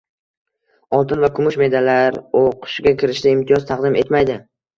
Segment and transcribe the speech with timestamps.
[0.99, 4.41] Oltin va kumush medallar oʻqishga kirishda imtiyoz taqdim etmaydi!